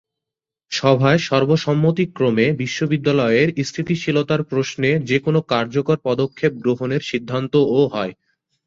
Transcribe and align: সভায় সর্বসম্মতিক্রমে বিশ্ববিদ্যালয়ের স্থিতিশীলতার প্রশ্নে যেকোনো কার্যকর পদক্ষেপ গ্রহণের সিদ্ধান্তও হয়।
সভায় 0.71 1.19
সর্বসম্মতিক্রমে 1.27 2.45
বিশ্ববিদ্যালয়ের 2.61 3.47
স্থিতিশীলতার 3.61 4.41
প্রশ্নে 4.43 4.89
যেকোনো 5.09 5.39
কার্যকর 5.51 5.97
পদক্ষেপ 6.05 6.51
গ্রহণের 6.63 7.01
সিদ্ধান্তও 7.09 7.63
হয়। 7.93 8.13